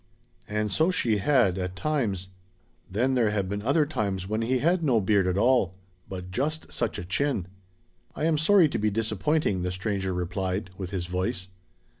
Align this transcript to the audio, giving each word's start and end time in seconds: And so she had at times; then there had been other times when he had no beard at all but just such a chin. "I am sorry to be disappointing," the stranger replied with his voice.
And 0.47 0.71
so 0.71 0.89
she 0.89 1.17
had 1.17 1.59
at 1.59 1.75
times; 1.75 2.29
then 2.89 3.13
there 3.13 3.29
had 3.29 3.47
been 3.47 3.61
other 3.61 3.85
times 3.85 4.27
when 4.27 4.41
he 4.41 4.57
had 4.57 4.81
no 4.81 4.99
beard 4.99 5.27
at 5.27 5.37
all 5.37 5.75
but 6.09 6.31
just 6.31 6.73
such 6.73 6.97
a 6.97 7.05
chin. 7.05 7.45
"I 8.15 8.23
am 8.25 8.39
sorry 8.39 8.67
to 8.69 8.79
be 8.79 8.89
disappointing," 8.89 9.61
the 9.61 9.69
stranger 9.69 10.11
replied 10.11 10.71
with 10.75 10.89
his 10.89 11.05
voice. 11.05 11.49